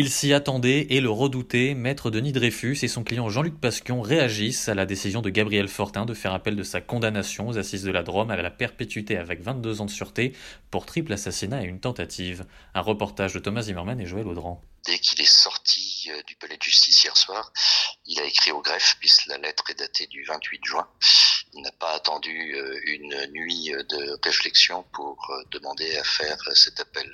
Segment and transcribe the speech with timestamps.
[0.00, 1.74] Il s'y attendait et le redoutait.
[1.74, 6.06] Maître Denis Dreyfus et son client Jean-Luc Pasquion réagissent à la décision de Gabriel Fortin
[6.06, 9.42] de faire appel de sa condamnation aux assises de la Drôme à la perpétuité avec
[9.42, 10.36] 22 ans de sûreté
[10.70, 12.46] pour triple assassinat et une tentative.
[12.76, 14.62] Un reportage de Thomas Zimmerman et Joël Audran.
[14.86, 17.52] Dès qu'il est sorti euh, du palais de justice hier soir,
[18.06, 20.88] il a écrit au greffe, puisque la lettre est datée du 28 juin.
[21.54, 26.78] Il n'a pas attendu euh, une nuit de réflexion pour euh, demander à faire cet
[26.78, 27.10] appel.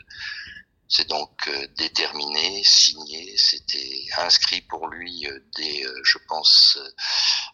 [0.87, 6.79] C'est donc euh, déterminé, signé, c'était inscrit pour lui euh, dès, euh, je pense,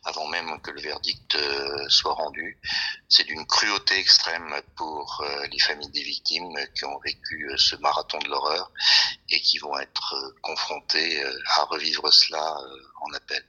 [0.04, 1.38] avant même que le verdict
[1.88, 2.58] soit rendu.
[3.08, 8.28] C'est d'une cruauté extrême pour les familles des victimes qui ont vécu ce marathon de
[8.28, 8.72] l'horreur
[9.28, 11.22] et qui vont être confrontées
[11.56, 12.56] à revivre cela
[13.02, 13.44] en appel.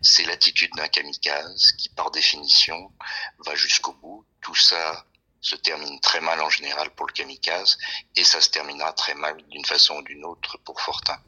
[0.00, 2.92] C'est l'attitude d'un kamikaze qui, par définition,
[3.38, 4.24] va jusqu'au bout.
[4.40, 5.04] Tout ça
[5.40, 7.78] se termine très mal en général pour le kamikaze
[8.16, 11.18] et ça se terminera très mal d'une façon ou d'une autre pour Fortin.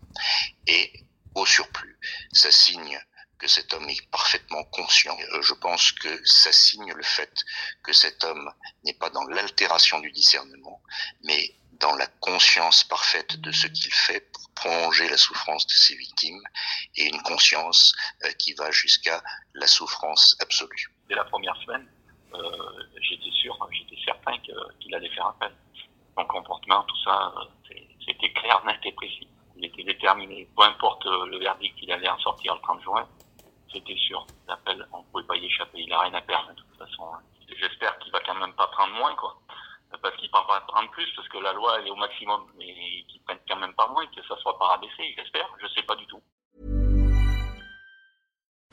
[0.66, 0.92] Et
[1.34, 1.98] au surplus,
[2.32, 3.00] ça signe
[3.38, 5.18] que cet homme est parfaitement conscient.
[5.32, 7.34] Euh, je pense que ça signe le fait
[7.82, 8.52] que cet homme
[8.84, 10.80] n'est pas dans l'altération du discernement,
[11.24, 15.96] mais dans la conscience parfaite de ce qu'il fait pour prolonger la souffrance de ses
[15.96, 16.42] victimes
[16.94, 19.20] et une conscience euh, qui va jusqu'à
[19.54, 20.94] la souffrance absolue.
[21.08, 21.88] Dès la première semaine,
[23.00, 25.52] j'étais sûr, j'étais certain qu'il allait faire appel.
[26.16, 27.74] Son comportement, tout ça, euh,
[28.06, 29.28] c'était clair, net et précis.
[29.56, 30.48] Il était déterminé.
[30.56, 33.08] Peu importe euh, le verdict qu'il allait en sortir le 30 juin,
[33.72, 34.26] c'était sûr.
[34.46, 35.80] L'appel, on ne pouvait pas y échapper.
[35.80, 37.04] Il n'a rien à perdre, de toute façon.
[37.14, 37.20] Hein.
[37.58, 39.36] J'espère qu'il va quand même pas prendre moins, quoi.
[40.02, 42.44] Parce qu'il ne va pas prendre plus, parce que la loi, elle est au maximum.
[42.58, 42.74] Mais
[43.08, 45.48] qu'il prenne quand même pas moins, que ça soit pas rabaissé, j'espère.
[45.60, 46.22] Je sais pas du tout.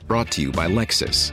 [0.04, 1.32] Brought to you by Lexus.